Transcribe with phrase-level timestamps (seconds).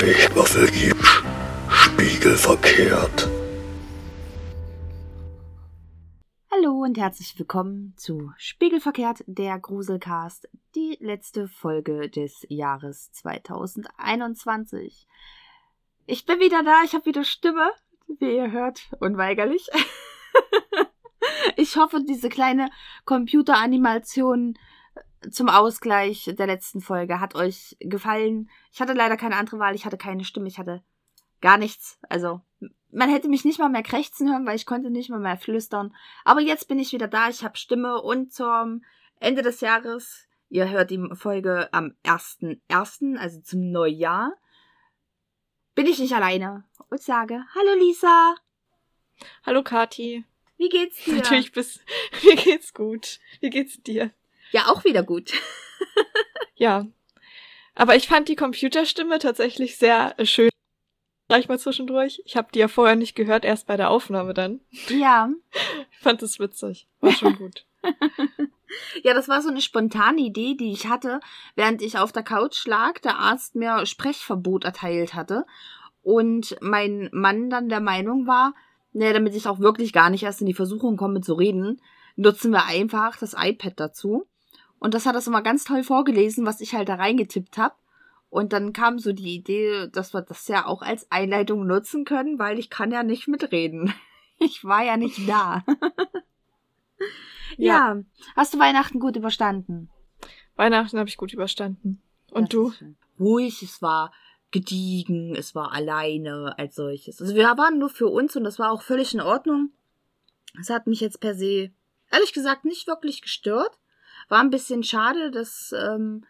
[0.00, 0.02] Podcast.
[0.02, 1.22] Eichwaffelgibsch,
[1.68, 3.28] spiegelverkehrt.
[6.50, 15.06] Hallo und herzlich willkommen zu Spiegelverkehrt, der Gruselcast, die letzte Folge des Jahres 2021.
[16.06, 17.70] Ich bin wieder da, ich habe wieder Stimme,
[18.18, 19.68] wie ihr hört, unweigerlich.
[21.56, 22.70] ich hoffe, diese kleine
[23.04, 24.56] Computeranimation
[25.30, 28.48] zum Ausgleich der letzten Folge hat euch gefallen.
[28.72, 30.82] Ich hatte leider keine andere Wahl, ich hatte keine Stimme, ich hatte
[31.40, 31.98] gar nichts.
[32.08, 32.40] Also,
[32.90, 35.94] man hätte mich nicht mal mehr krächzen hören, weil ich konnte nicht mal mehr flüstern.
[36.24, 38.84] Aber jetzt bin ich wieder da, ich habe Stimme und zum
[39.18, 44.32] Ende des Jahres, ihr hört die Folge am 1.1., also zum Neujahr,
[45.74, 48.34] bin ich nicht alleine und sage, hallo Lisa.
[49.44, 50.24] Hallo Kati.
[50.56, 51.16] Wie geht's dir?
[51.16, 51.80] Natürlich bist,
[52.24, 53.20] mir geht's gut.
[53.40, 54.10] Wie geht's dir?
[54.50, 55.32] Ja, auch wieder gut.
[56.54, 56.86] ja.
[57.74, 60.50] Aber ich fand die Computerstimme tatsächlich sehr schön.
[61.28, 62.20] Gleich mal zwischendurch.
[62.24, 64.60] Ich habe die ja vorher nicht gehört, erst bei der Aufnahme dann.
[64.88, 65.30] Ja.
[65.92, 66.88] Ich fand es witzig.
[67.00, 67.66] War schon gut.
[69.02, 71.20] ja, das war so eine spontane Idee, die ich hatte,
[71.56, 75.44] während ich auf der Couch lag, der Arzt mir Sprechverbot erteilt hatte
[76.02, 78.54] und mein Mann dann der Meinung war,
[78.92, 81.80] ne, damit ich auch wirklich gar nicht erst in die Versuchung komme zu reden,
[82.16, 84.26] nutzen wir einfach das iPad dazu.
[84.80, 87.74] Und das hat das immer ganz toll vorgelesen, was ich halt da reingetippt habe.
[88.30, 92.38] Und dann kam so die Idee, dass wir das ja auch als Einleitung nutzen können,
[92.38, 93.94] weil ich kann ja nicht mitreden.
[94.42, 95.62] Ich war ja nicht da.
[97.58, 97.94] ja.
[97.94, 98.02] ja.
[98.34, 99.90] Hast du Weihnachten gut überstanden?
[100.56, 102.00] Weihnachten habe ich gut überstanden.
[102.30, 102.72] Und das du?
[103.18, 104.14] Ruhig, es war
[104.50, 107.20] gediegen, es war alleine als solches.
[107.20, 109.72] Also wir waren nur für uns und das war auch völlig in Ordnung.
[110.58, 111.70] Es hat mich jetzt per se,
[112.10, 113.78] ehrlich gesagt, nicht wirklich gestört.
[114.30, 116.24] War ein bisschen schade, dass ähm,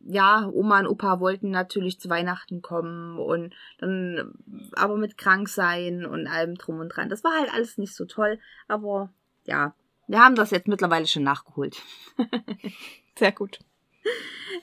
[0.00, 4.34] ja, Oma und Opa wollten natürlich zu Weihnachten kommen und dann
[4.74, 7.08] aber mit krank sein und allem drum und dran.
[7.08, 9.10] Das war halt alles nicht so toll, aber
[9.44, 9.74] ja,
[10.06, 11.76] wir haben das jetzt mittlerweile schon nachgeholt.
[13.18, 13.58] Sehr gut.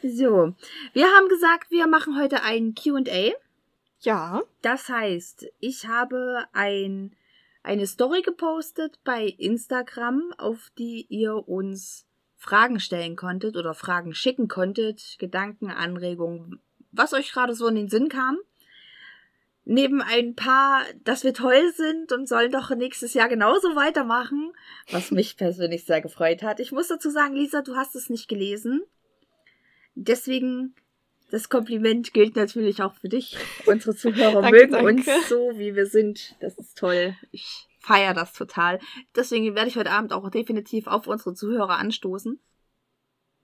[0.02, 0.54] So,
[0.94, 3.32] wir haben gesagt, wir machen heute ein QA.
[4.02, 4.44] Ja.
[4.62, 7.16] Das heißt, ich habe ein,
[7.64, 12.06] eine Story gepostet bei Instagram, auf die ihr uns
[12.38, 16.59] Fragen stellen konntet oder Fragen schicken konntet, Gedanken, Anregungen,
[16.92, 18.38] was euch gerade so in den Sinn kam.
[19.66, 24.53] Neben ein paar, dass wir toll sind und sollen doch nächstes Jahr genauso weitermachen,
[24.92, 26.59] was mich persönlich sehr gefreut hat.
[26.62, 28.84] Ich muss dazu sagen, Lisa, du hast es nicht gelesen.
[29.96, 30.75] Deswegen,
[31.31, 33.36] das Kompliment gilt natürlich auch für dich.
[33.66, 35.12] Unsere Zuhörer danke, mögen danke.
[35.12, 36.36] uns so, wie wir sind.
[36.40, 37.16] Das ist toll.
[37.31, 38.80] Ich feiere das total.
[39.16, 42.40] Deswegen werde ich heute Abend auch definitiv auf unsere Zuhörer anstoßen.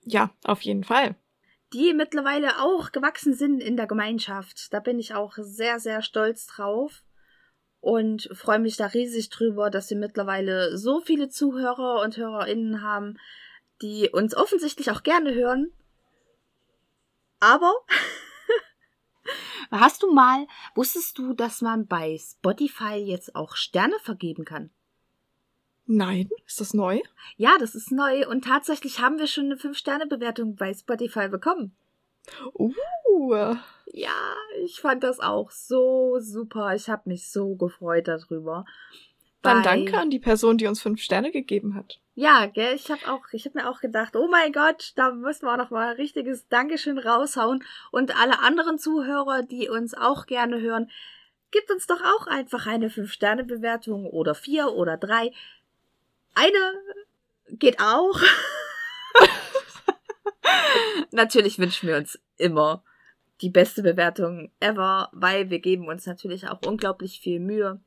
[0.01, 1.15] Ja, auf jeden Fall.
[1.71, 4.73] Die mittlerweile auch gewachsen sind in der Gemeinschaft.
[4.73, 7.03] Da bin ich auch sehr, sehr stolz drauf
[7.79, 13.17] und freue mich da riesig drüber, dass wir mittlerweile so viele Zuhörer und HörerInnen haben,
[13.81, 15.71] die uns offensichtlich auch gerne hören.
[17.39, 17.73] Aber
[19.75, 20.45] Hast du mal,
[20.75, 24.69] wusstest du, dass man bei Spotify jetzt auch Sterne vergeben kann?
[25.87, 27.01] Nein, ist das neu?
[27.37, 31.75] Ja, das ist neu und tatsächlich haben wir schon eine 5-Sterne-Bewertung bei Spotify bekommen.
[32.53, 32.71] Uh.
[33.87, 36.75] Ja, ich fand das auch so super.
[36.75, 38.65] Ich habe mich so gefreut darüber.
[39.43, 41.99] Dann danke an die Person, die uns fünf Sterne gegeben hat.
[42.15, 45.45] Ja, gell, ich habe auch, ich habe mir auch gedacht, oh mein Gott, da müssen
[45.45, 50.61] wir noch mal ein richtiges Dankeschön raushauen und alle anderen Zuhörer, die uns auch gerne
[50.61, 50.89] hören,
[51.51, 55.31] gibt uns doch auch einfach eine fünf Sterne Bewertung oder vier oder drei.
[56.35, 56.73] Eine
[57.49, 58.19] geht auch.
[61.11, 62.83] natürlich wünschen wir uns immer
[63.41, 67.79] die beste Bewertung ever, weil wir geben uns natürlich auch unglaublich viel Mühe.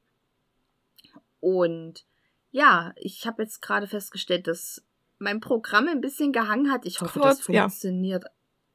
[1.47, 2.05] Und
[2.51, 4.83] ja, ich habe jetzt gerade festgestellt, dass
[5.19, 6.85] mein Programm ein bisschen gehangen hat.
[6.87, 8.25] Ich hoffe, Kurz, das funktioniert.
[8.25, 8.31] Ja.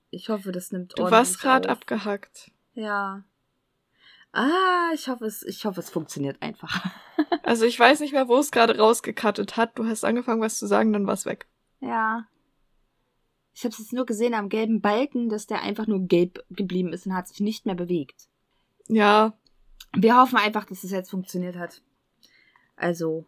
[0.10, 2.50] Ich hoffe, das nimmt ordentlich Du warst gerade abgehackt.
[2.72, 3.26] Ja.
[4.32, 6.86] Ah, ich hoffe, es, ich hoffe, es funktioniert einfach.
[7.44, 9.78] also ich weiß nicht mehr, wo es gerade rausgekattet hat.
[9.78, 11.50] Du hast angefangen, was zu sagen, dann war es weg.
[11.82, 12.26] Ja.
[13.54, 16.94] Ich habe es jetzt nur gesehen am gelben Balken, dass der einfach nur gelb geblieben
[16.94, 18.30] ist und hat sich nicht mehr bewegt.
[18.88, 19.34] Ja.
[19.92, 21.82] Wir hoffen einfach, dass es jetzt funktioniert hat.
[22.82, 23.26] Also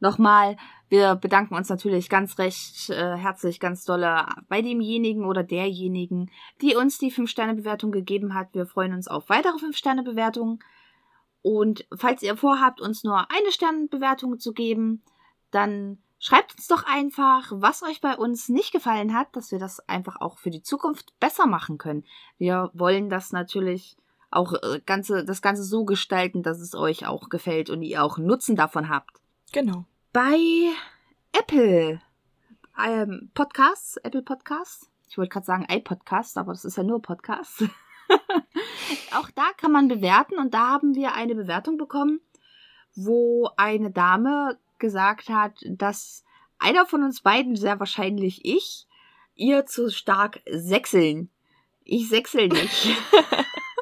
[0.00, 0.56] nochmal,
[0.88, 6.30] wir bedanken uns natürlich ganz recht äh, herzlich, ganz dolle bei demjenigen oder derjenigen,
[6.60, 8.54] die uns die 5-Sterne-Bewertung gegeben hat.
[8.54, 10.60] Wir freuen uns auf weitere 5-Sterne-Bewertungen.
[11.42, 15.02] Und falls ihr vorhabt, uns nur eine Sternbewertung zu geben,
[15.50, 19.86] dann Schreibt uns doch einfach, was euch bei uns nicht gefallen hat, dass wir das
[19.90, 22.06] einfach auch für die Zukunft besser machen können.
[22.38, 23.98] Wir wollen das natürlich
[24.34, 28.18] auch äh, ganze, das Ganze so gestalten, dass es euch auch gefällt und ihr auch
[28.18, 29.20] Nutzen davon habt.
[29.52, 29.84] Genau.
[30.12, 30.38] Bei
[31.32, 32.00] Apple
[32.78, 37.64] ähm, Podcasts, Apple Podcasts, ich wollte gerade sagen iPodcast, aber das ist ja nur Podcast.
[39.16, 42.20] auch da kann man bewerten und da haben wir eine Bewertung bekommen,
[42.94, 46.24] wo eine Dame gesagt hat, dass
[46.58, 48.86] einer von uns beiden, sehr wahrscheinlich ich,
[49.36, 51.30] ihr zu stark sechseln.
[51.84, 52.88] Ich sechsel nicht.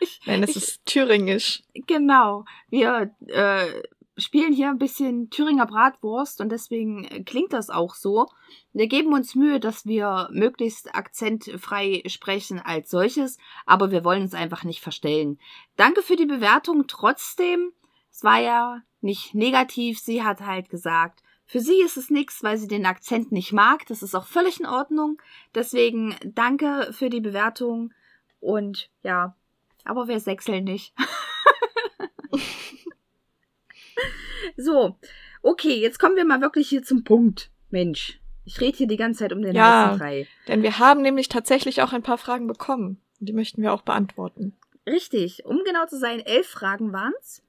[0.00, 1.62] ich, Nein, es ist thüringisch.
[1.86, 2.44] Genau.
[2.68, 3.82] Wir äh,
[4.16, 8.26] spielen hier ein bisschen Thüringer Bratwurst und deswegen klingt das auch so.
[8.72, 14.34] Wir geben uns Mühe, dass wir möglichst akzentfrei sprechen als solches, aber wir wollen uns
[14.34, 15.38] einfach nicht verstellen.
[15.76, 17.72] Danke für die Bewertung trotzdem.
[18.10, 19.98] Es war ja nicht negativ.
[19.98, 23.86] Sie hat halt gesagt, für sie ist es nichts, weil sie den Akzent nicht mag.
[23.86, 25.20] Das ist auch völlig in Ordnung.
[25.54, 27.92] Deswegen danke für die Bewertung.
[28.40, 29.34] Und ja,
[29.84, 30.94] aber wir sechseln nicht.
[34.56, 34.96] so,
[35.42, 37.50] okay, jetzt kommen wir mal wirklich hier zum Punkt.
[37.70, 40.28] Mensch, ich rede hier die ganze Zeit um den ja, heißen Brei.
[40.48, 43.00] Denn wir haben nämlich tatsächlich auch ein paar Fragen bekommen.
[43.18, 44.56] Die möchten wir auch beantworten.
[44.86, 47.42] Richtig, um genau zu sein, elf Fragen waren's.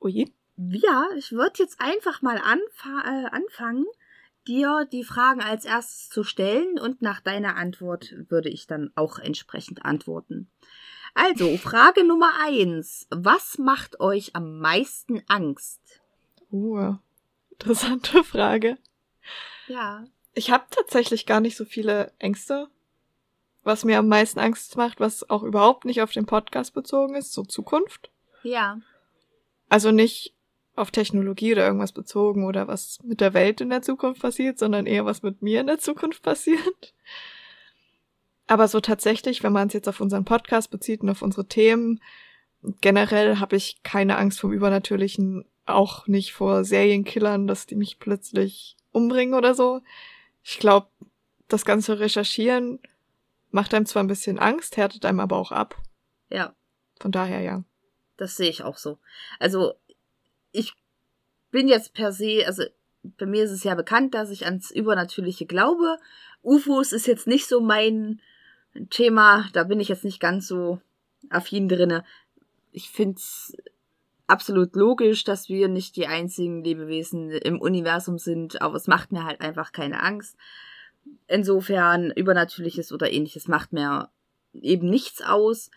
[0.00, 0.32] Ui.
[0.56, 3.86] Ja, ich würde jetzt einfach mal äh, anfangen,
[4.48, 9.18] dir die Fragen als erstes zu stellen und nach deiner Antwort würde ich dann auch
[9.18, 10.50] entsprechend antworten.
[11.14, 13.06] Also, Frage Nummer eins.
[13.10, 15.80] Was macht euch am meisten Angst?
[16.50, 16.94] Uh,
[17.50, 18.78] interessante Frage.
[19.66, 20.04] Ja.
[20.34, 22.68] Ich habe tatsächlich gar nicht so viele Ängste.
[23.64, 27.32] Was mir am meisten Angst macht, was auch überhaupt nicht auf den Podcast bezogen ist,
[27.32, 28.10] so Zukunft.
[28.42, 28.80] Ja.
[29.68, 30.34] Also nicht
[30.78, 34.86] auf Technologie oder irgendwas bezogen oder was mit der Welt in der Zukunft passiert, sondern
[34.86, 36.94] eher was mit mir in der Zukunft passiert.
[38.46, 42.00] Aber so tatsächlich, wenn man es jetzt auf unseren Podcast bezieht und auf unsere Themen,
[42.80, 48.76] generell habe ich keine Angst vom Übernatürlichen, auch nicht vor Serienkillern, dass die mich plötzlich
[48.90, 49.82] umbringen oder so.
[50.42, 50.88] Ich glaube,
[51.48, 52.80] das ganze Recherchieren
[53.50, 55.76] macht einem zwar ein bisschen Angst, härtet einem aber auch ab.
[56.30, 56.54] Ja.
[57.00, 57.64] Von daher ja.
[58.16, 58.98] Das sehe ich auch so.
[59.38, 59.74] Also
[60.52, 60.74] ich
[61.50, 62.64] bin jetzt per se, also
[63.02, 65.98] bei mir ist es ja bekannt, dass ich ans Übernatürliche glaube.
[66.42, 68.20] UFOs ist jetzt nicht so mein
[68.90, 70.80] Thema, da bin ich jetzt nicht ganz so
[71.30, 72.04] affin drinne.
[72.72, 73.56] Ich find's
[74.26, 79.24] absolut logisch, dass wir nicht die einzigen Lebewesen im Universum sind, aber es macht mir
[79.24, 80.36] halt einfach keine Angst.
[81.26, 84.10] Insofern Übernatürliches oder ähnliches macht mir
[84.52, 85.70] eben nichts aus.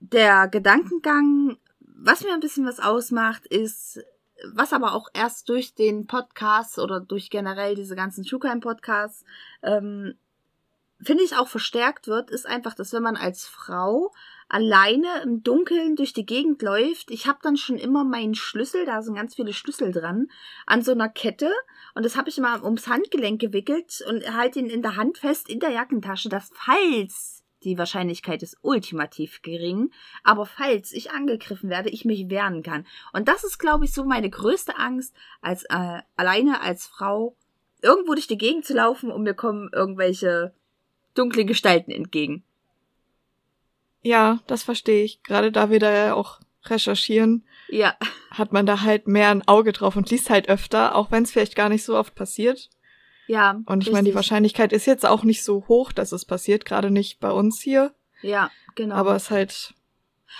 [0.00, 1.56] Der Gedankengang
[1.94, 4.00] was mir ein bisschen was ausmacht, ist,
[4.52, 9.24] was aber auch erst durch den Podcast oder durch generell diese ganzen Schuhkeim-Podcasts,
[9.62, 10.14] ähm,
[11.00, 14.12] finde ich auch verstärkt wird, ist einfach, dass wenn man als Frau
[14.48, 19.02] alleine im Dunkeln durch die Gegend läuft, ich habe dann schon immer meinen Schlüssel, da
[19.02, 20.28] sind ganz viele Schlüssel dran,
[20.66, 21.50] an so einer Kette
[21.94, 25.48] und das habe ich immer ums Handgelenk gewickelt und halte ihn in der Hand fest
[25.48, 29.90] in der Jackentasche, dass falls die Wahrscheinlichkeit ist ultimativ gering,
[30.22, 32.86] aber falls ich angegriffen werde, ich mich wehren kann.
[33.12, 37.36] Und das ist, glaube ich, so meine größte Angst, als äh, alleine als Frau
[37.82, 40.54] irgendwo durch die Gegend zu laufen und mir kommen irgendwelche
[41.14, 42.44] dunkle Gestalten entgegen.
[44.02, 45.22] Ja, das verstehe ich.
[45.22, 47.96] Gerade da wir da ja auch recherchieren, ja.
[48.30, 51.30] hat man da halt mehr ein Auge drauf und liest halt öfter, auch wenn es
[51.30, 52.70] vielleicht gar nicht so oft passiert.
[53.26, 53.60] Ja.
[53.66, 56.90] Und ich meine, die Wahrscheinlichkeit ist jetzt auch nicht so hoch, dass es passiert, gerade
[56.90, 57.94] nicht bei uns hier.
[58.22, 58.94] Ja, genau.
[58.96, 59.74] Aber es halt.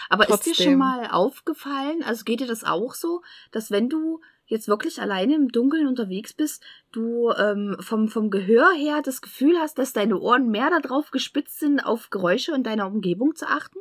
[0.08, 0.52] Aber trotzdem.
[0.52, 3.22] ist dir schon mal aufgefallen, also geht dir das auch so,
[3.52, 6.62] dass wenn du jetzt wirklich alleine im Dunkeln unterwegs bist,
[6.92, 11.60] du ähm, vom, vom Gehör her das Gefühl hast, dass deine Ohren mehr darauf gespitzt
[11.60, 13.78] sind, auf Geräusche in deiner Umgebung zu achten?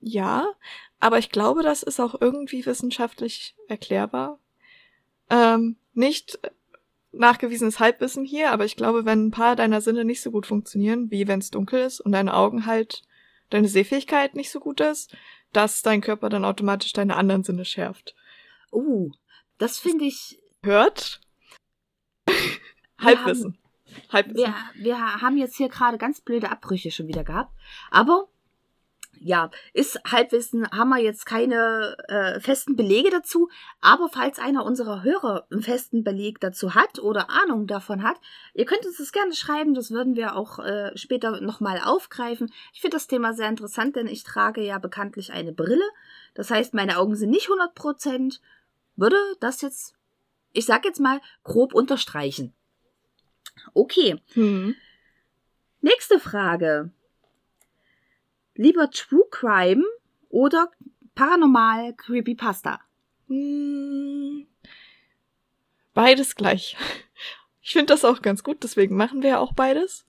[0.00, 0.48] Ja,
[1.00, 4.38] aber ich glaube, das ist auch irgendwie wissenschaftlich erklärbar.
[5.30, 6.38] Ähm, nicht
[7.12, 11.10] nachgewiesenes Halbwissen hier, aber ich glaube, wenn ein paar deiner Sinne nicht so gut funktionieren,
[11.10, 13.02] wie wenn es dunkel ist und deine Augen halt,
[13.50, 15.14] deine Sehfähigkeit nicht so gut ist,
[15.52, 18.14] dass dein Körper dann automatisch deine anderen Sinne schärft.
[18.70, 19.10] Oh,
[19.58, 20.40] das finde ich.
[20.62, 21.20] Hört?
[22.98, 23.58] Halbwissen.
[24.10, 24.38] Halbwissen.
[24.38, 27.52] Wir, wir haben jetzt hier gerade ganz blöde Abbrüche schon wieder gehabt.
[27.90, 28.28] Aber
[29.24, 33.48] ja, ist Halbwissen, haben wir jetzt keine äh, festen Belege dazu.
[33.80, 38.16] Aber falls einer unserer Hörer einen festen Beleg dazu hat oder Ahnung davon hat,
[38.54, 39.74] ihr könnt uns das gerne schreiben.
[39.74, 42.52] Das würden wir auch äh, später nochmal aufgreifen.
[42.72, 45.88] Ich finde das Thema sehr interessant, denn ich trage ja bekanntlich eine Brille.
[46.34, 48.40] Das heißt, meine Augen sind nicht 100 Prozent.
[48.96, 49.94] Würde das jetzt
[50.52, 52.52] ich sag jetzt mal, grob unterstreichen.
[53.74, 54.20] Okay.
[54.34, 54.76] Hm.
[55.80, 56.90] Nächste Frage.
[58.54, 59.84] Lieber True Crime
[60.28, 60.70] oder
[61.14, 62.80] Paranormal Creepypasta?
[63.28, 64.46] Hm.
[65.94, 66.76] Beides gleich.
[67.64, 70.04] Ich finde das auch ganz gut, deswegen machen wir ja auch beides.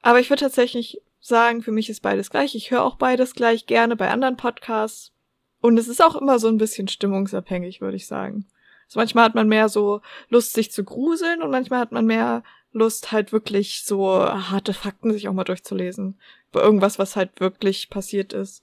[0.00, 2.54] Aber ich würde tatsächlich sagen, für mich ist beides gleich.
[2.54, 5.12] Ich höre auch beides gleich gerne bei anderen Podcasts.
[5.60, 8.46] Und es ist auch immer so ein bisschen stimmungsabhängig, würde ich sagen.
[8.86, 12.42] Also manchmal hat man mehr so Lust, sich zu gruseln und manchmal hat man mehr
[12.72, 16.20] Lust, halt wirklich so harte Fakten sich auch mal durchzulesen.
[16.56, 18.62] Irgendwas, was halt wirklich passiert ist.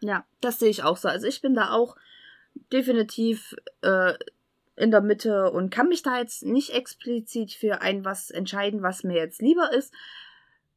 [0.00, 1.08] Ja, das sehe ich auch so.
[1.08, 1.96] Also ich bin da auch
[2.72, 4.14] definitiv äh,
[4.76, 9.04] in der Mitte und kann mich da jetzt nicht explizit für ein was entscheiden, was
[9.04, 9.92] mir jetzt lieber ist.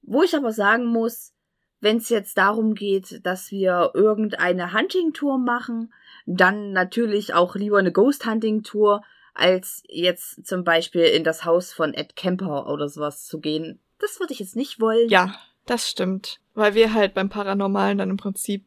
[0.01, 1.33] Wo ich aber sagen muss,
[1.81, 5.93] wenn es jetzt darum geht, dass wir irgendeine Hunting-Tour machen,
[6.25, 9.03] dann natürlich auch lieber eine Ghost-Hunting-Tour,
[9.33, 13.79] als jetzt zum Beispiel in das Haus von Ed Kemper oder sowas zu gehen.
[13.99, 15.09] Das würde ich jetzt nicht wollen.
[15.09, 15.35] Ja,
[15.69, 16.39] das stimmt.
[16.53, 18.65] Weil wir halt beim Paranormalen dann im Prinzip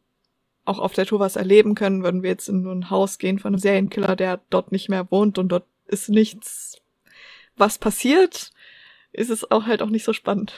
[0.65, 3.49] auch auf der Tour was erleben können, würden wir jetzt in ein Haus gehen von
[3.49, 6.77] einem Serienkiller, der dort nicht mehr wohnt und dort ist nichts,
[7.57, 8.51] was passiert,
[9.11, 10.53] ist es auch halt auch nicht so spannend.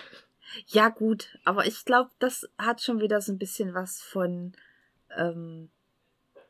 [0.68, 4.54] Ja, gut, aber ich glaube, das hat schon wieder so ein bisschen was von,
[5.18, 5.70] ähm,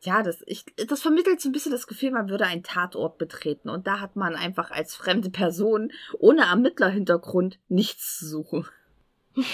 [0.01, 3.69] ja, das, ich, das vermittelt so ein bisschen das Gefühl, man würde einen Tatort betreten
[3.69, 8.67] und da hat man einfach als fremde Person ohne Ermittlerhintergrund nichts zu suchen.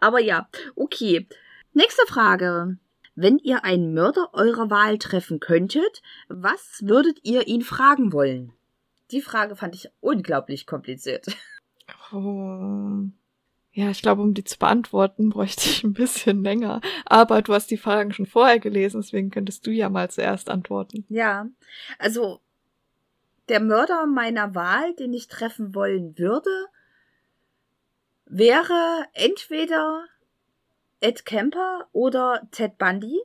[0.00, 1.26] aber ja, okay.
[1.72, 2.78] Nächste Frage.
[3.14, 8.52] Wenn ihr einen Mörder eurer Wahl treffen könntet, was würdet ihr ihn fragen wollen?
[9.10, 11.26] Die Frage fand ich unglaublich kompliziert.
[12.12, 13.04] Oh.
[13.72, 16.80] Ja, ich glaube, um die zu beantworten, bräuchte ich ein bisschen länger.
[17.04, 21.04] Aber du hast die Fragen schon vorher gelesen, deswegen könntest du ja mal zuerst antworten.
[21.08, 21.46] Ja,
[21.98, 22.40] also
[23.48, 26.50] der Mörder meiner Wahl, den ich treffen wollen würde,
[28.30, 30.06] wäre entweder
[31.00, 33.20] Ed Kemper oder Ted Bundy.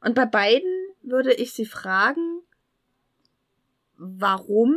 [0.00, 0.70] Und bei beiden
[1.02, 2.40] würde ich sie fragen,
[3.96, 4.74] warum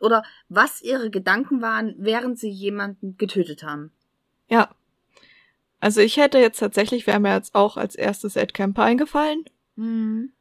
[0.00, 3.92] oder was ihre Gedanken waren, während sie jemanden getötet haben.
[4.48, 4.74] Ja.
[5.80, 9.44] Also ich hätte jetzt tatsächlich, wäre mir jetzt auch als erstes Ed Kemper eingefallen.
[9.76, 10.32] Mhm.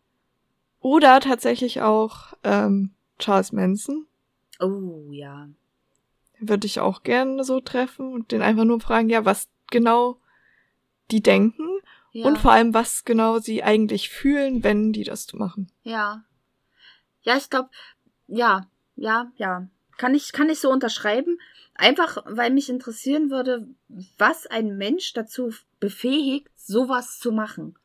[0.79, 4.07] Oder tatsächlich auch ähm, Charles Manson.
[4.59, 5.49] Oh ja.
[6.39, 10.19] Würde ich auch gerne so treffen und den einfach nur fragen, ja, was genau
[11.11, 11.79] die denken
[12.11, 12.25] ja.
[12.25, 15.71] und vor allem, was genau sie eigentlich fühlen, wenn die das machen.
[15.83, 16.23] Ja.
[17.21, 17.69] Ja, ich glaube,
[18.27, 19.67] ja, ja, ja.
[19.97, 21.39] Kann ich, kann ich so unterschreiben.
[21.73, 23.67] Einfach, weil mich interessieren würde,
[24.17, 27.77] was ein Mensch dazu befähigt, sowas zu machen.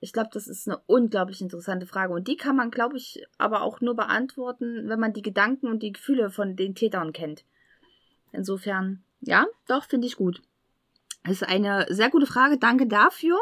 [0.00, 2.14] Ich glaube, das ist eine unglaublich interessante Frage.
[2.14, 5.82] Und die kann man, glaube ich, aber auch nur beantworten, wenn man die Gedanken und
[5.82, 7.44] die Gefühle von den Tätern kennt.
[8.32, 10.40] Insofern, ja, doch, finde ich gut.
[11.24, 12.56] Das ist eine sehr gute Frage.
[12.56, 13.38] Danke dafür.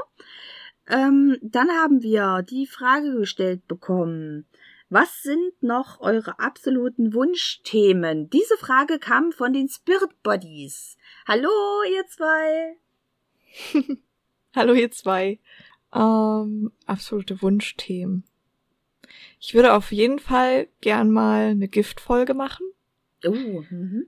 [0.89, 4.47] Ähm, dann haben wir die Frage gestellt bekommen.
[4.91, 8.31] Was sind noch eure absoluten Wunschthemen?
[8.31, 10.97] Diese Frage kam von den Spirit Bodies.
[11.27, 11.51] Hallo,
[11.95, 12.79] ihr zwei.
[14.57, 15.39] Hallo, ihr zwei.
[15.95, 18.25] Ähm, absolute Wunschthemen.
[19.41, 22.67] Ich würde auf jeden Fall gern mal eine Giftfolge machen.
[23.25, 24.07] Oh, mhm.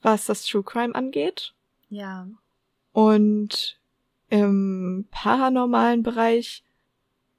[0.00, 1.54] Was das True Crime angeht.
[1.88, 2.28] Ja.
[2.92, 3.78] Und
[4.30, 6.64] im paranormalen Bereich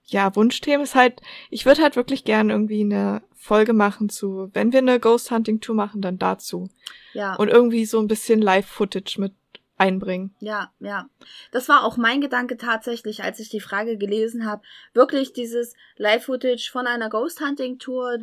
[0.06, 4.72] ja, Wunschthemen ist halt, ich würde halt wirklich gern irgendwie eine Folge machen zu, wenn
[4.74, 6.70] wir eine Ghost Hunting Tour machen, dann dazu.
[7.14, 7.36] Ja.
[7.36, 9.34] Und irgendwie so ein bisschen Live-Footage mit
[9.80, 10.36] einbringen.
[10.40, 11.10] Ja, ja.
[11.52, 14.62] Das war auch mein Gedanke tatsächlich, als ich die Frage gelesen habe.
[14.94, 18.20] Wirklich dieses Live-Footage von einer Ghost Hunting Tour,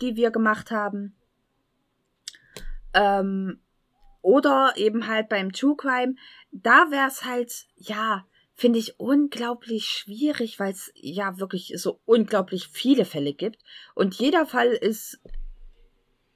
[0.00, 1.16] die wir gemacht haben.
[2.94, 3.60] Ähm,
[4.22, 6.14] oder eben halt beim True Crime.
[6.52, 12.68] Da wäre es halt, ja, finde ich unglaublich schwierig, weil es ja wirklich so unglaublich
[12.68, 13.62] viele Fälle gibt.
[13.94, 15.20] Und jeder Fall ist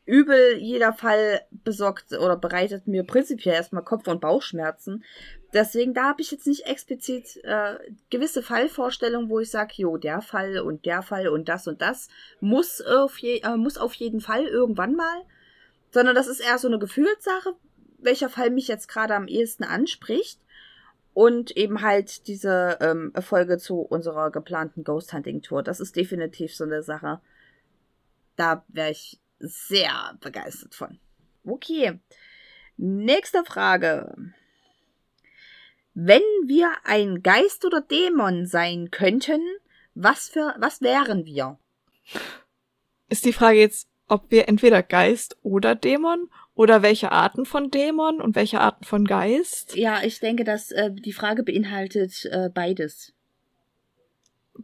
[0.04, 5.04] übel, jeder Fall besorgt oder bereitet mir prinzipiell erstmal Kopf- und Bauchschmerzen.
[5.52, 7.76] Deswegen, da habe ich jetzt nicht explizit äh,
[8.10, 12.08] gewisse Fallvorstellungen, wo ich sage, jo, der Fall und der Fall und das und das
[12.40, 15.22] muss auf, je, äh, muss auf jeden Fall irgendwann mal.
[15.90, 17.54] Sondern das ist eher so eine Gefühlssache,
[17.98, 20.40] welcher Fall mich jetzt gerade am ehesten anspricht.
[21.14, 25.62] Und eben halt diese ähm, Erfolge zu unserer geplanten Ghost Hunting Tour.
[25.62, 27.20] Das ist definitiv so eine Sache.
[28.36, 30.98] Da wäre ich sehr begeistert von.
[31.44, 31.98] Okay.
[32.76, 34.14] Nächste Frage.
[35.94, 39.42] Wenn wir ein Geist oder Dämon sein könnten,
[39.94, 41.58] Was für, was wären wir?
[43.08, 48.20] Ist die Frage jetzt, ob wir entweder Geist oder Dämon oder welche Arten von Dämon
[48.20, 49.76] und welche Arten von Geist?
[49.76, 53.12] Ja, ich denke, dass äh, die Frage beinhaltet äh, beides.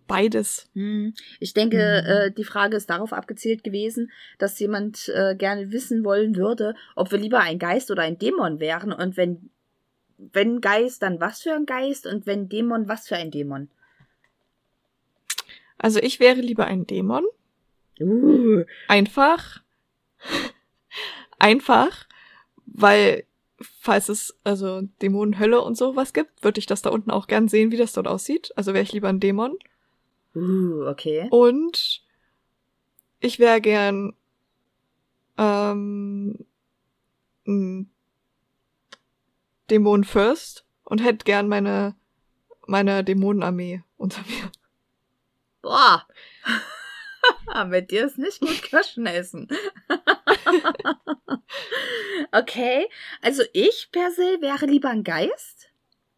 [0.08, 0.68] Beides.
[0.74, 1.14] Hm.
[1.38, 2.10] Ich denke, Mhm.
[2.10, 7.12] äh, die Frage ist darauf abgezielt gewesen, dass jemand äh, gerne wissen wollen würde, ob
[7.12, 9.50] wir lieber ein Geist oder ein Dämon wären und wenn
[10.32, 13.68] wenn Geist, dann was für ein Geist und wenn Dämon, was für ein Dämon.
[15.78, 17.24] Also ich wäre lieber ein Dämon.
[18.00, 18.64] Uh.
[18.88, 19.62] Einfach.
[21.38, 22.06] Einfach,
[22.66, 23.24] weil
[23.60, 27.70] falls es also Dämonenhölle und sowas gibt, würde ich das da unten auch gern sehen,
[27.70, 28.52] wie das dort aussieht.
[28.56, 29.56] Also wäre ich lieber ein Dämon.
[30.34, 31.28] Uh, okay.
[31.30, 32.02] Und
[33.20, 34.14] ich wäre gern
[35.36, 36.46] ähm,
[37.46, 37.90] ein
[39.70, 41.94] Dämon First und hätte gern meine
[42.66, 44.50] meine Dämonenarmee unter mir.
[45.62, 46.06] Boah.
[47.66, 49.48] Mit dir ist nicht gut Kirschen essen.
[52.32, 52.88] okay,
[53.22, 55.70] also ich per se wäre lieber ein Geist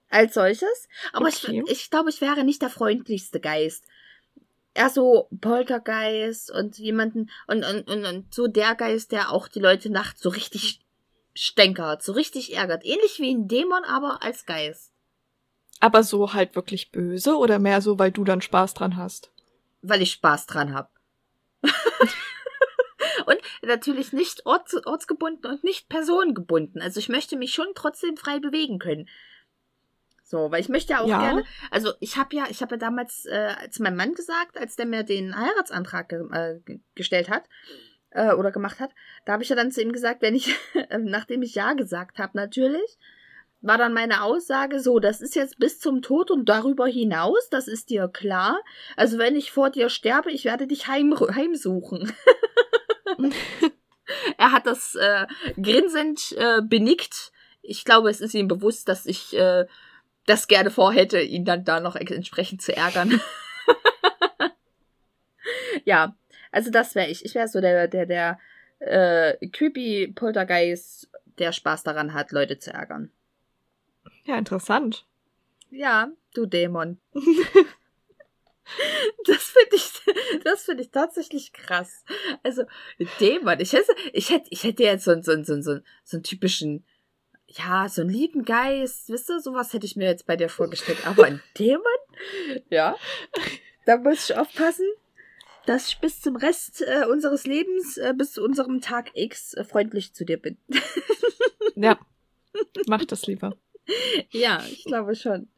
[0.08, 1.62] als solches, aber Okay.
[1.66, 3.84] ich, ich glaube, ich wäre nicht der freundlichste Geist.
[4.74, 9.60] Eher so Poltergeist und jemanden und, und, und, und so der Geist, der auch die
[9.60, 10.80] Leute nachts so richtig
[11.34, 12.84] stänkert, so richtig ärgert.
[12.84, 14.92] Ähnlich wie ein Dämon, aber als Geist.
[15.80, 19.32] Aber so halt wirklich böse oder mehr so, weil du dann Spaß dran hast?
[19.82, 20.90] weil ich Spaß dran hab.
[23.26, 26.80] und natürlich nicht orts ortsgebunden und nicht personengebunden.
[26.80, 29.08] Also ich möchte mich schon trotzdem frei bewegen können.
[30.30, 31.18] So, weil ich möchte ja auch Ja.
[31.18, 31.42] gerne.
[31.72, 34.86] Also ich habe ja, ich habe ja damals äh, zu meinem Mann gesagt, als der
[34.86, 37.48] mir den Heiratsantrag ge äh, ge- gestellt hat
[38.10, 38.92] äh, oder gemacht hat,
[39.24, 40.54] da habe ich ja dann zu ihm gesagt, wenn ich,
[41.00, 42.96] nachdem ich ja gesagt habe, natürlich,
[43.60, 47.66] war dann meine Aussage so, das ist jetzt bis zum Tod und darüber hinaus, das
[47.66, 48.62] ist dir klar.
[48.96, 52.12] Also wenn ich vor dir sterbe, ich werde dich heim, heimsuchen.
[54.38, 55.26] er hat das äh,
[55.60, 57.32] grinsend äh, benickt.
[57.62, 59.66] Ich glaube, es ist ihm bewusst, dass ich äh,
[60.30, 63.20] das gerne vorhätte, ihn dann da noch entsprechend zu ärgern.
[65.84, 66.14] ja,
[66.52, 67.24] also das wäre ich.
[67.24, 68.38] Ich wäre so der, der, der
[68.78, 73.10] äh, creepy Poltergeist, der Spaß daran hat, Leute zu ärgern.
[74.24, 75.06] Ja, interessant.
[75.70, 76.98] Ja, du Dämon.
[79.26, 79.90] Das finde ich,
[80.44, 82.04] das finde ich tatsächlich krass.
[82.44, 82.62] Also,
[83.18, 86.22] Dämon, ich hätte, ich hätte, ich hätte jetzt so, so, so, so, einen- so einen
[86.22, 86.84] typischen,
[87.52, 91.06] ja, so einen lieben Geist, wisst ihr, sowas hätte ich mir jetzt bei dir vorgestellt.
[91.06, 91.82] Aber ein Dämon?
[92.68, 92.96] Ja.
[93.86, 94.86] Da muss ich aufpassen,
[95.66, 99.64] dass ich bis zum Rest äh, unseres Lebens, äh, bis zu unserem Tag X, äh,
[99.64, 100.58] freundlich zu dir bin.
[101.76, 101.98] Ja.
[102.86, 103.56] Mach das lieber.
[104.30, 105.48] Ja, ich glaube schon.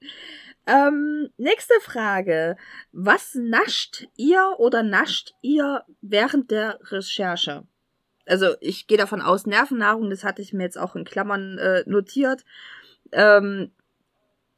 [0.67, 2.57] Ähm, nächste Frage.
[2.93, 7.67] Was nascht ihr oder nascht ihr während der Recherche?
[8.27, 11.83] Also ich gehe davon aus, Nervennahrung, das hatte ich mir jetzt auch in Klammern äh,
[11.87, 12.45] notiert.
[13.11, 13.73] Ähm,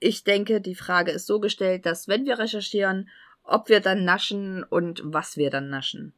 [0.00, 3.09] ich denke, die Frage ist so gestellt, dass wenn wir recherchieren,
[3.42, 6.14] ob wir dann naschen und was wir dann naschen.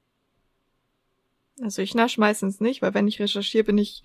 [1.61, 4.03] Also ich nasch meistens nicht, weil wenn ich recherchiere, bin ich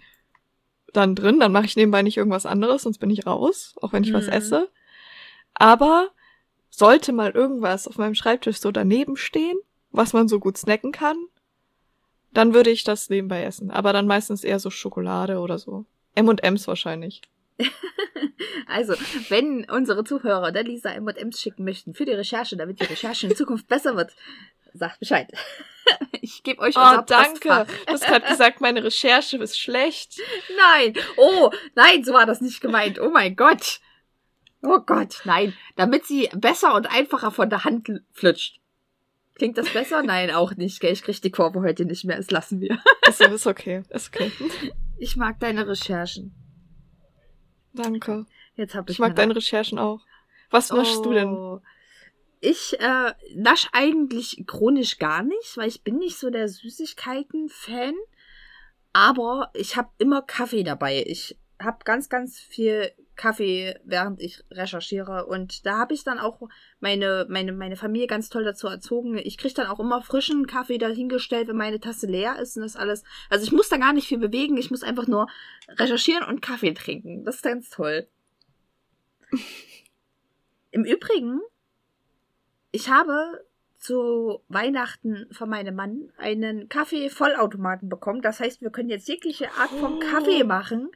[0.93, 4.04] dann drin, dann mache ich nebenbei nicht irgendwas anderes, sonst bin ich raus, auch wenn
[4.04, 4.34] ich was Mhm.
[4.34, 4.69] esse.
[5.54, 6.10] Aber
[6.69, 9.58] sollte mal irgendwas auf meinem Schreibtisch so daneben stehen,
[9.91, 11.17] was man so gut snacken kann,
[12.33, 13.71] dann würde ich das nebenbei essen.
[13.71, 15.85] Aber dann meistens eher so Schokolade oder so.
[16.15, 17.21] M&M's wahrscheinlich.
[18.67, 18.93] Also,
[19.29, 23.35] wenn unsere Zuhörer der Lisa M&M's schicken möchten für die Recherche, damit die Recherche in
[23.35, 24.11] Zukunft besser wird,
[24.73, 25.29] sagt Bescheid.
[26.21, 27.49] Ich gebe euch Oh, unser danke.
[27.49, 27.65] Postfach.
[27.85, 30.19] Du hast gerade gesagt, meine Recherche ist schlecht.
[30.57, 30.93] Nein.
[31.17, 32.99] Oh, nein, so war das nicht gemeint.
[32.99, 33.79] Oh mein Gott.
[34.61, 35.53] Oh Gott, nein.
[35.75, 38.61] Damit sie besser und einfacher von der Hand flutscht.
[39.41, 40.04] Klingt das besser?
[40.04, 40.80] Nein, auch nicht.
[40.82, 40.93] Gell?
[40.93, 42.15] Ich krieg die Kurve heute nicht mehr.
[42.17, 42.77] Das lassen wir.
[43.08, 44.32] Also, ist okay, ist okay.
[44.99, 46.32] Ich mag deine Recherchen.
[47.73, 48.27] Danke.
[48.56, 50.06] Jetzt hab ich Ich mag deine Recherchen auch.
[50.51, 51.30] Was naschst du denn?
[51.30, 51.60] Oh.
[52.39, 57.95] Ich äh, nasch eigentlich chronisch gar nicht, weil ich bin nicht so der Süßigkeiten-Fan.
[58.93, 61.04] Aber ich habe immer Kaffee dabei.
[61.08, 65.27] Ich habe ganz, ganz viel Kaffee, während ich recherchiere.
[65.27, 66.41] Und da habe ich dann auch
[66.79, 69.15] meine, meine, meine Familie ganz toll dazu erzogen.
[69.15, 72.75] Ich kriege dann auch immer frischen Kaffee dahingestellt, wenn meine Tasse leer ist und das
[72.75, 73.03] alles.
[73.29, 74.57] Also ich muss da gar nicht viel bewegen.
[74.57, 75.27] Ich muss einfach nur
[75.67, 77.23] recherchieren und Kaffee trinken.
[77.23, 78.07] Das ist ganz toll.
[80.71, 81.41] Im Übrigen,
[82.71, 83.45] ich habe
[83.81, 88.21] zu Weihnachten von meinem Mann einen Kaffee-Vollautomaten bekommen.
[88.21, 89.99] Das heißt, wir können jetzt jegliche Art von Oh.
[89.99, 90.91] Kaffee machen.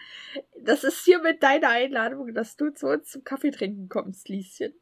[0.62, 4.74] Das ist hiermit deine Einladung, dass du zu uns zum Kaffee trinken kommst, Lieschen.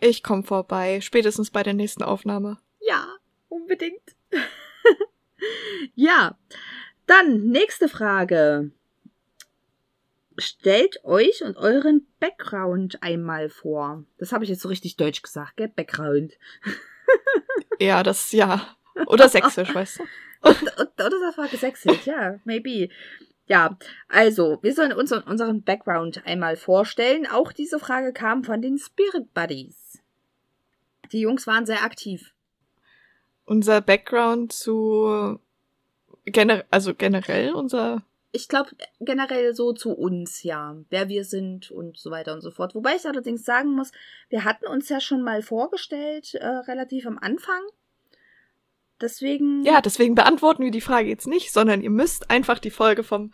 [0.00, 2.58] Ich komme vorbei, spätestens bei der nächsten Aufnahme.
[2.80, 3.04] Ja,
[3.48, 4.14] unbedingt.
[5.96, 6.38] ja,
[7.06, 8.70] dann nächste Frage.
[10.40, 14.04] Stellt euch und euren Background einmal vor.
[14.18, 15.66] Das habe ich jetzt so richtig deutsch gesagt, gell?
[15.68, 16.38] Background.
[17.78, 18.76] ja, das ja.
[19.06, 20.04] Oder sächsisch, weißt du?
[20.42, 22.88] oder das war gesächsisch, ja, maybe.
[23.46, 27.26] Ja, also, wir sollen uns unseren Background einmal vorstellen.
[27.26, 30.02] Auch diese Frage kam von den Spirit Buddies.
[31.12, 32.34] Die Jungs waren sehr aktiv.
[33.46, 35.40] Unser Background zu
[36.26, 41.96] gener also generell unser ich glaube generell so zu uns, ja, wer wir sind und
[41.96, 42.74] so weiter und so fort.
[42.74, 43.90] Wobei ich allerdings sagen muss,
[44.28, 47.60] wir hatten uns ja schon mal vorgestellt, äh, relativ am Anfang.
[49.00, 49.64] Deswegen.
[49.64, 53.32] Ja, deswegen beantworten wir die Frage jetzt nicht, sondern ihr müsst einfach die Folge vom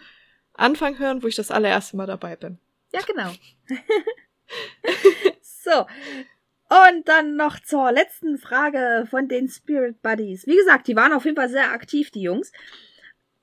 [0.53, 2.59] Anfang hören, wo ich das allererste Mal dabei bin.
[2.93, 3.33] Ja, genau.
[5.43, 5.87] so.
[6.69, 10.47] Und dann noch zur letzten Frage von den Spirit Buddies.
[10.47, 12.53] Wie gesagt, die waren auf jeden Fall sehr aktiv, die Jungs.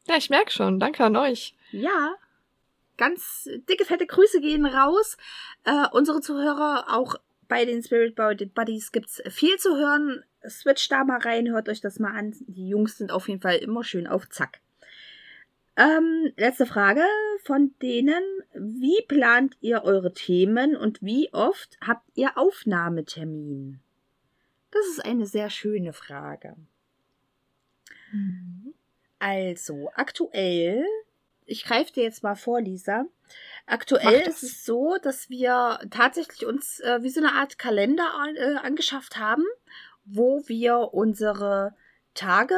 [0.08, 0.80] Ja, ich merke schon.
[0.80, 1.56] Danke an euch.
[1.72, 2.16] Ja.
[2.98, 5.18] Ganz dicke, fette Grüße gehen raus.
[5.64, 7.16] Äh, unsere Zuhörer auch
[7.48, 10.24] bei den Spirit Buddies gibt's viel zu hören.
[10.48, 12.36] Switcht da mal rein, hört euch das mal an.
[12.48, 14.60] Die Jungs sind auf jeden Fall immer schön auf Zack.
[15.78, 17.04] Ähm, letzte Frage
[17.44, 18.24] von denen.
[18.54, 23.80] Wie plant ihr eure Themen und wie oft habt ihr Aufnahmetermin?
[24.72, 26.56] Das ist eine sehr schöne Frage.
[28.12, 28.61] Mhm.
[29.22, 30.84] Also, aktuell,
[31.46, 33.06] ich greife dir jetzt mal vor, Lisa.
[33.68, 38.56] Aktuell ist es so, dass wir tatsächlich uns äh, wie so eine Art Kalender äh,
[38.56, 39.44] angeschafft haben,
[40.06, 41.76] wo wir unsere
[42.16, 42.56] Tage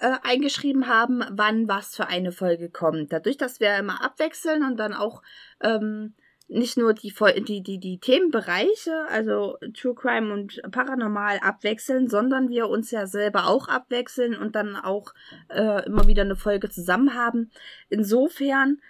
[0.00, 3.12] äh, eingeschrieben haben, wann was für eine Folge kommt.
[3.12, 5.22] Dadurch, dass wir immer abwechseln und dann auch
[5.60, 6.14] ähm,
[6.48, 7.12] nicht nur die,
[7.44, 13.48] die, die, die Themenbereiche, also True Crime und Paranormal abwechseln, sondern wir uns ja selber
[13.48, 15.12] auch abwechseln und dann auch
[15.48, 17.50] äh, immer wieder eine Folge zusammen haben.
[17.88, 18.80] Insofern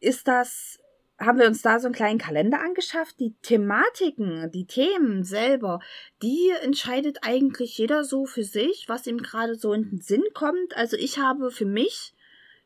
[0.00, 0.80] ist das,
[1.18, 3.20] haben wir uns da so einen kleinen Kalender angeschafft.
[3.20, 5.80] Die Thematiken, die Themen selber,
[6.22, 10.76] die entscheidet eigentlich jeder so für sich, was ihm gerade so in den Sinn kommt.
[10.76, 12.14] Also ich habe für mich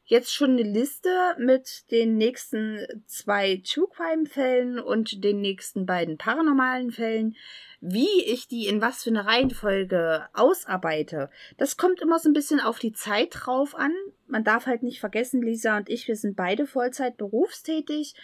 [0.06, 6.16] jetzt schon eine Liste mit den nächsten zwei True Crime Fällen und den nächsten beiden
[6.16, 7.36] paranormalen Fällen.
[7.80, 12.60] Wie ich die in was für eine Reihenfolge ausarbeite, das kommt immer so ein bisschen
[12.60, 13.92] auf die Zeit drauf an.
[14.28, 18.14] Man darf halt nicht vergessen, Lisa und ich, wir sind beide Vollzeit berufstätig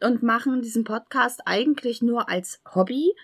[0.00, 3.14] und machen diesen Podcast eigentlich nur als Hobby.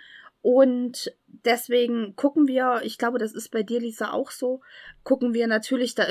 [0.51, 4.63] Und deswegen gucken wir, ich glaube, das ist bei dir, Lisa, auch so,
[5.03, 6.07] gucken wir natürlich, da,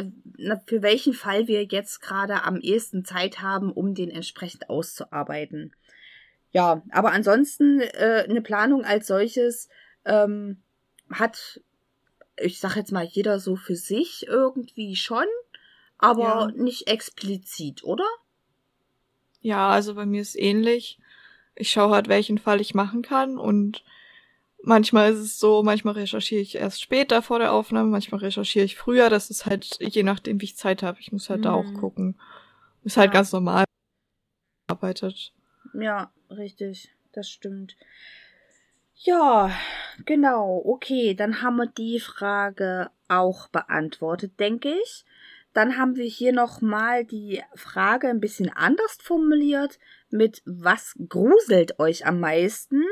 [0.68, 5.76] für welchen Fall wir jetzt gerade am ehesten Zeit haben, um den entsprechend auszuarbeiten.
[6.52, 9.70] Ja, aber ansonsten äh, eine Planung als solches
[10.06, 10.62] ähm,
[11.10, 11.60] hat,
[12.40, 15.26] ich sag jetzt mal, jeder so für sich irgendwie schon,
[15.98, 16.64] aber ja.
[16.64, 18.06] nicht explizit, oder?
[19.42, 21.00] Ja, also bei mir ist ähnlich.
[21.56, 23.84] Ich schaue halt, welchen Fall ich machen kann und
[24.68, 28.76] Manchmal ist es so, manchmal recherchiere ich erst später vor der Aufnahme, manchmal recherchiere ich
[28.76, 29.10] früher.
[29.10, 31.00] Das ist halt je nachdem, wie ich Zeit habe.
[31.00, 31.44] Ich muss halt mhm.
[31.44, 31.78] da auch mhm.
[31.78, 32.20] gucken.
[32.84, 33.14] Ist halt ja.
[33.14, 33.64] ganz normal
[34.68, 35.32] arbeitet.
[35.74, 36.94] Ja, richtig.
[37.14, 37.78] Das stimmt.
[38.96, 39.52] Ja,
[40.06, 40.62] genau.
[40.66, 45.06] Okay, dann haben wir die Frage auch beantwortet, denke ich.
[45.54, 52.06] Dann haben wir hier nochmal die Frage ein bisschen anders formuliert mit was gruselt euch
[52.06, 52.84] am meisten?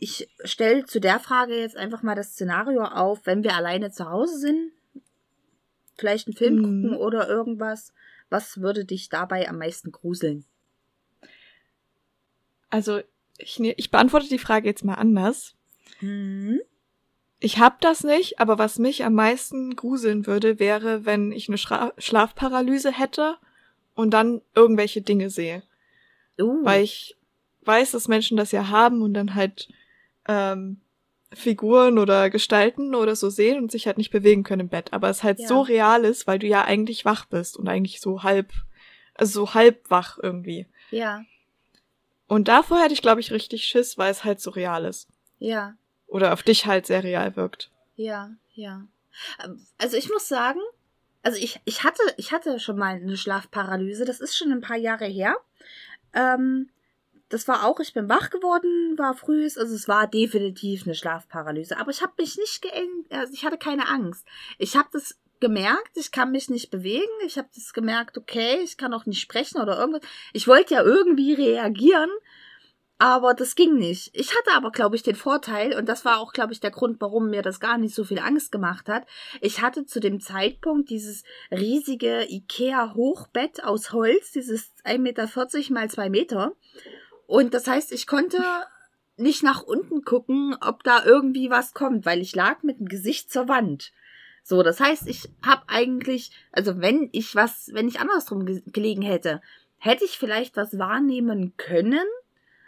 [0.00, 4.08] Ich stelle zu der Frage jetzt einfach mal das Szenario auf, wenn wir alleine zu
[4.08, 4.72] Hause sind,
[5.96, 6.62] vielleicht einen Film mhm.
[6.62, 7.92] gucken oder irgendwas.
[8.28, 10.44] Was würde dich dabei am meisten gruseln?
[12.70, 13.00] Also,
[13.38, 15.54] ich, ne, ich beantworte die Frage jetzt mal anders.
[16.00, 16.60] Mhm.
[17.38, 21.58] Ich habe das nicht, aber was mich am meisten gruseln würde, wäre, wenn ich eine
[21.58, 23.36] Schra Schlafparalyse hätte
[23.94, 25.62] und dann irgendwelche Dinge sehe.
[26.40, 26.64] Uh.
[26.64, 27.16] Weil ich
[27.62, 29.68] weiß, dass Menschen das ja haben und dann halt
[30.28, 30.80] ähm,
[31.32, 34.92] Figuren oder Gestalten oder so sehen und sich halt nicht bewegen können im Bett.
[34.92, 35.48] Aber es halt ja.
[35.48, 38.52] so real ist, weil du ja eigentlich wach bist und eigentlich so halb,
[39.14, 40.66] also so halb wach irgendwie.
[40.90, 41.24] Ja.
[42.28, 45.08] Und davor hätte ich, glaube ich, richtig Schiss, weil es halt so real ist.
[45.38, 45.74] Ja.
[46.06, 47.70] Oder auf dich halt sehr real wirkt.
[47.96, 48.86] Ja, ja.
[49.44, 50.60] Ähm, also ich muss sagen,
[51.22, 54.76] also ich, ich hatte, ich hatte schon mal eine Schlafparalyse, das ist schon ein paar
[54.76, 55.36] Jahre her.
[56.14, 56.70] Ähm,
[57.28, 61.78] das war auch, ich bin wach geworden, war früh, also es war definitiv eine Schlafparalyse.
[61.78, 64.26] Aber ich habe mich nicht geengt, also ich hatte keine Angst.
[64.58, 67.04] Ich habe das gemerkt, ich kann mich nicht bewegen.
[67.26, 70.02] Ich habe das gemerkt, okay, ich kann auch nicht sprechen oder irgendwas.
[70.32, 72.10] Ich wollte ja irgendwie reagieren,
[72.98, 74.10] Aber das ging nicht.
[74.14, 76.98] Ich hatte aber, glaube ich, den Vorteil, und das war auch, glaube ich, der Grund,
[77.00, 79.06] warum mir das gar nicht so viel Angst gemacht hat.
[79.42, 86.08] Ich hatte zu dem Zeitpunkt dieses riesige IKEA-Hochbett aus Holz, dieses 1,40 Meter mal 2
[86.08, 86.52] Meter.
[87.26, 88.42] Und das heißt, ich konnte
[89.16, 93.32] nicht nach unten gucken, ob da irgendwie was kommt, weil ich lag mit dem Gesicht
[93.32, 93.92] zur Wand.
[94.42, 99.40] So, das heißt, ich habe eigentlich, also wenn ich was, wenn ich andersrum gelegen hätte,
[99.78, 102.06] hätte ich vielleicht was wahrnehmen können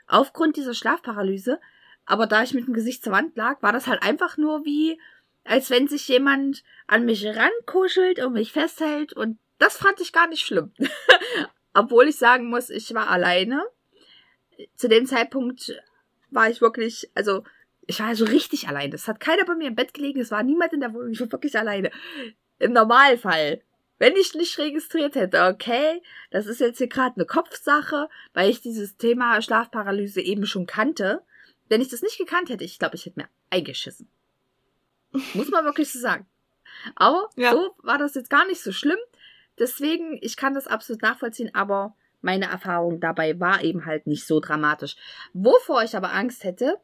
[0.07, 1.61] aufgrund dieser Schlafparalyse.
[2.05, 4.99] Aber da ich mit dem Gesicht zur Wand lag, war das halt einfach nur wie,
[5.45, 9.13] als wenn sich jemand an mich rankuschelt und mich festhält.
[9.13, 10.73] Und das fand ich gar nicht schlimm.
[11.75, 13.63] Obwohl ich sagen muss, ich war alleine.
[14.75, 15.81] Zu dem Zeitpunkt
[16.31, 17.45] war ich wirklich, also
[17.87, 18.95] ich war so richtig alleine.
[18.95, 21.21] Es hat keiner bei mir im Bett gelegen, es war niemand in der Wohnung, ich
[21.21, 21.91] war wirklich alleine.
[22.59, 23.63] Im Normalfall
[23.99, 28.61] wenn ich nicht registriert hätte, okay, das ist jetzt hier gerade eine Kopfsache, weil ich
[28.61, 31.23] dieses Thema Schlafparalyse eben schon kannte.
[31.69, 34.09] Wenn ich das nicht gekannt hätte, ich glaube, ich hätte mir eingeschissen.
[35.35, 36.27] Muss man wirklich so sagen.
[36.95, 37.53] Aber ja.
[37.53, 38.99] so war das jetzt gar nicht so schlimm.
[39.59, 44.41] Deswegen, ich kann das absolut nachvollziehen, aber meine Erfahrung dabei war eben halt nicht so
[44.41, 44.97] dramatisch.
[45.33, 46.81] Wovor ich aber Angst hätte,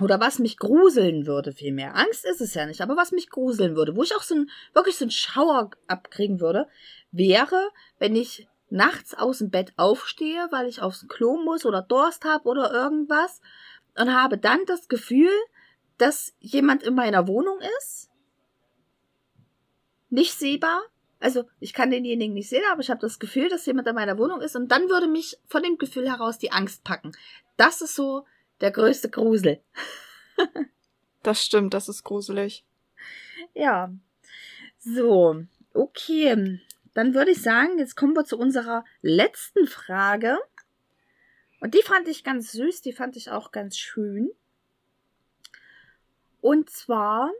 [0.00, 1.96] oder was mich gruseln würde vielmehr.
[1.96, 4.50] Angst ist es ja nicht, aber was mich gruseln würde, wo ich auch so ein,
[4.72, 6.68] wirklich so einen Schauer abkriegen würde,
[7.10, 12.24] wäre, wenn ich nachts aus dem Bett aufstehe, weil ich aufs Klo muss oder Durst
[12.24, 13.40] habe oder irgendwas
[13.98, 15.32] und habe dann das Gefühl,
[15.98, 18.08] dass jemand in meiner Wohnung ist.
[20.08, 20.82] Nicht sehbar.
[21.20, 24.18] Also ich kann denjenigen nicht sehen, aber ich habe das Gefühl, dass jemand in meiner
[24.18, 27.12] Wohnung ist und dann würde mich von dem Gefühl heraus die Angst packen.
[27.58, 28.24] Das ist so
[28.62, 29.60] der größte Grusel.
[31.22, 32.64] das stimmt, das ist gruselig.
[33.54, 33.92] Ja.
[34.78, 36.60] So, okay.
[36.94, 40.38] Dann würde ich sagen, jetzt kommen wir zu unserer letzten Frage.
[41.60, 44.30] Und die fand ich ganz süß, die fand ich auch ganz schön.
[46.40, 47.30] Und zwar,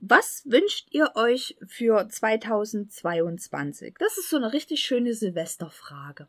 [0.00, 3.96] was wünscht ihr euch für 2022?
[3.98, 6.28] Das ist so eine richtig schöne Silvesterfrage.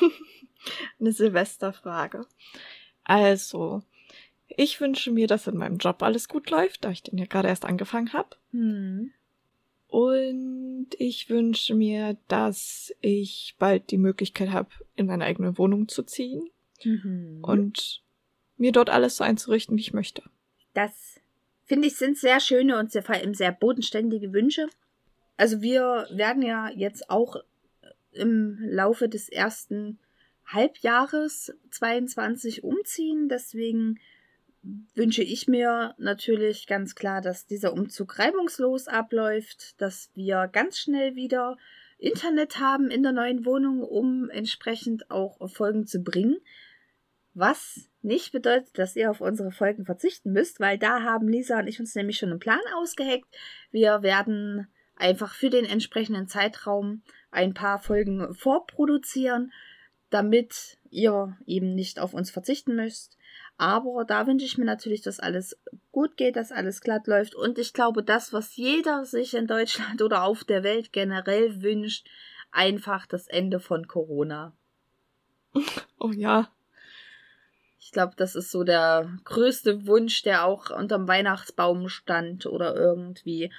[0.98, 2.26] Eine Silvesterfrage.
[3.04, 3.82] Also,
[4.48, 7.48] ich wünsche mir, dass in meinem Job alles gut läuft, da ich den ja gerade
[7.48, 8.36] erst angefangen habe.
[8.50, 9.12] Hm.
[9.88, 16.02] Und ich wünsche mir, dass ich bald die Möglichkeit habe, in meine eigene Wohnung zu
[16.02, 16.50] ziehen
[16.84, 17.38] mhm.
[17.42, 18.02] und
[18.56, 20.22] mir dort alles so einzurichten, wie ich möchte.
[20.74, 21.15] Das
[21.66, 24.68] finde ich sind sehr schöne und sehr, vor allem sehr bodenständige Wünsche.
[25.36, 27.36] Also wir werden ja jetzt auch
[28.12, 29.98] im Laufe des ersten
[30.46, 33.28] Halbjahres 22 umziehen.
[33.28, 33.98] Deswegen
[34.94, 41.14] wünsche ich mir natürlich ganz klar, dass dieser Umzug reibungslos abläuft, dass wir ganz schnell
[41.14, 41.56] wieder
[41.98, 46.38] Internet haben in der neuen Wohnung, um entsprechend auch Folgen zu bringen.
[47.34, 51.66] Was nicht bedeutet, dass ihr auf unsere Folgen verzichten müsst, weil da haben Lisa und
[51.66, 53.26] ich uns nämlich schon einen Plan ausgeheckt.
[53.70, 59.52] Wir werden einfach für den entsprechenden Zeitraum ein paar Folgen vorproduzieren,
[60.10, 63.18] damit ihr eben nicht auf uns verzichten müsst.
[63.58, 65.58] Aber da wünsche ich mir natürlich, dass alles
[65.90, 67.34] gut geht, dass alles glatt läuft.
[67.34, 72.06] Und ich glaube, das, was jeder sich in Deutschland oder auf der Welt generell wünscht,
[72.50, 74.52] einfach das Ende von Corona.
[75.98, 76.50] Oh ja.
[77.86, 83.52] Ich glaube, das ist so der größte Wunsch, der auch unterm Weihnachtsbaum stand oder irgendwie.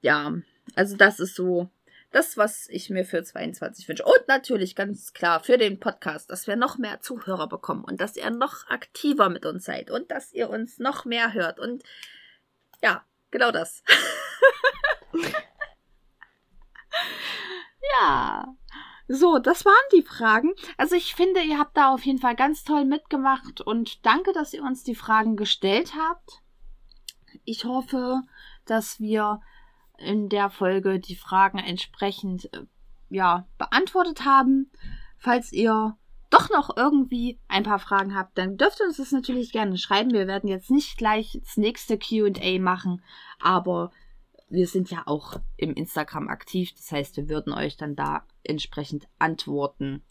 [0.00, 0.32] Ja,
[0.76, 1.68] also das ist so
[2.10, 4.06] das, was ich mir für 22 wünsche.
[4.06, 8.16] Und natürlich ganz klar für den Podcast, dass wir noch mehr Zuhörer bekommen und dass
[8.16, 11.60] ihr noch aktiver mit uns seid und dass ihr uns noch mehr hört.
[11.60, 11.82] Und
[12.82, 13.82] ja, genau das.
[18.00, 18.56] ja.
[19.12, 20.54] So, das waren die Fragen.
[20.76, 24.54] Also ich finde, ihr habt da auf jeden Fall ganz toll mitgemacht und danke, dass
[24.54, 26.42] ihr uns die Fragen gestellt habt.
[27.44, 28.22] Ich hoffe,
[28.66, 29.40] dass wir
[29.98, 32.66] in der Folge die Fragen entsprechend äh,
[33.08, 34.70] ja, beantwortet haben.
[35.18, 35.96] Falls ihr
[36.30, 40.12] doch noch irgendwie ein paar Fragen habt, dann dürft ihr uns das natürlich gerne schreiben.
[40.12, 43.02] Wir werden jetzt nicht gleich das nächste QA machen,
[43.40, 43.90] aber
[44.48, 46.72] wir sind ja auch im Instagram aktiv.
[46.76, 50.02] Das heißt, wir würden euch dann da entsprechend antworten.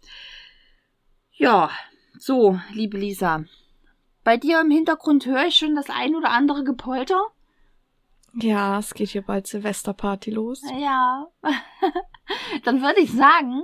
[1.32, 1.72] Ja,
[2.18, 3.46] so, liebe Lisa.
[4.24, 7.20] Bei dir im Hintergrund höre ich schon das ein oder andere Gepolter.
[8.34, 10.62] Ja, es geht hier bald Silvesterparty los.
[10.80, 11.28] Ja.
[12.63, 13.63] dann würde ich sagen,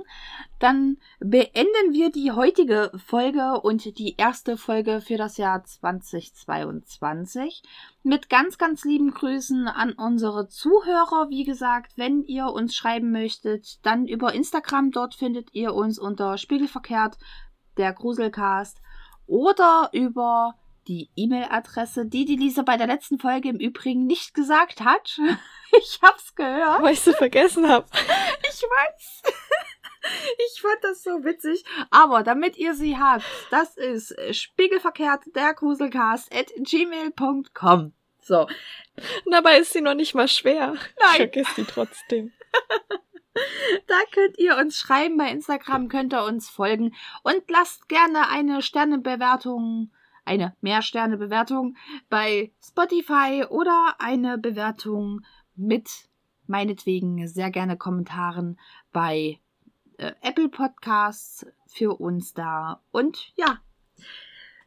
[0.58, 7.62] dann beenden wir die heutige Folge und die erste Folge für das Jahr 2022
[8.02, 11.28] mit ganz, ganz lieben Grüßen an unsere Zuhörer.
[11.28, 14.90] Wie gesagt, wenn ihr uns schreiben möchtet, dann über Instagram.
[14.90, 17.18] Dort findet ihr uns unter Spiegelverkehrt
[17.76, 18.80] der Gruselcast
[19.26, 20.54] oder über
[20.88, 25.18] die E-Mail-Adresse, die die Lisa bei der letzten Folge im Übrigen nicht gesagt hat.
[25.76, 26.80] Ich hab's gehört.
[26.80, 27.86] Weil ich sie vergessen habe.
[28.48, 29.22] Ich weiß.
[30.46, 31.64] Ich fand das so witzig.
[31.90, 37.92] Aber damit ihr sie habt, das ist spiegelverkehrt der Gruselcast at gmail.com.
[38.20, 38.46] So.
[39.28, 40.74] Dabei ist sie noch nicht mal schwer.
[40.74, 41.10] Nein.
[41.10, 42.32] Ich vergesse sie trotzdem.
[43.86, 45.16] Da könnt ihr uns schreiben.
[45.16, 46.94] Bei Instagram könnt ihr uns folgen.
[47.22, 49.90] Und lasst gerne eine Sternebewertung,
[50.26, 51.76] eine Mehr-Sterne-Bewertung
[52.08, 55.22] bei Spotify oder eine Bewertung
[55.54, 55.88] mit
[56.46, 58.58] meinetwegen sehr gerne Kommentaren
[58.92, 59.40] bei
[59.98, 62.82] äh, Apple Podcasts für uns da.
[62.92, 63.60] Und ja,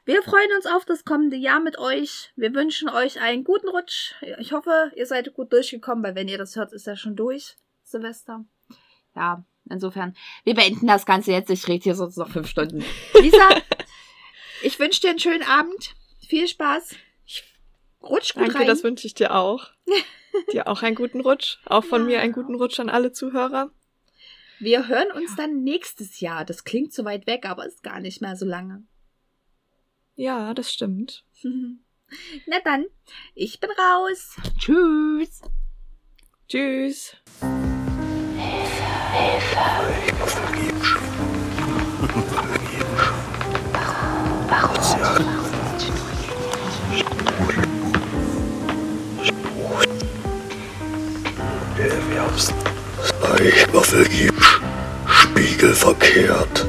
[0.05, 2.31] wir freuen uns auf das kommende Jahr mit euch.
[2.35, 4.13] Wir wünschen euch einen guten Rutsch.
[4.39, 7.57] Ich hoffe, ihr seid gut durchgekommen, weil wenn ihr das hört, ist ja schon durch,
[7.83, 8.43] Silvester.
[9.15, 11.49] Ja, insofern, wir beenden das Ganze jetzt.
[11.49, 12.83] Ich rede hier sonst noch fünf Stunden.
[13.21, 13.49] Lisa,
[14.61, 15.95] ich wünsche dir einen schönen Abend.
[16.27, 16.95] Viel Spaß.
[18.01, 18.67] Rutsch gut Danke, rein.
[18.67, 19.67] das wünsche ich dir auch.
[20.53, 21.57] dir auch einen guten Rutsch.
[21.65, 22.07] Auch von Ja.
[22.07, 23.71] mir einen guten Rutsch an alle Zuhörer.
[24.59, 26.45] Wir hören uns dann nächstes Jahr.
[26.45, 28.83] Das klingt so weit weg, aber ist gar nicht mehr so lange.
[30.15, 31.25] Ja, das stimmt.
[32.47, 32.85] Na dann,
[33.35, 34.35] ich bin raus.
[34.59, 35.41] Tschüss.
[36.47, 37.15] Tschüss.
[39.09, 40.33] Vergebens.
[40.33, 42.58] Vergebens.
[53.41, 54.45] Ich war vergebens.
[55.07, 56.65] Spiegelverkehrt.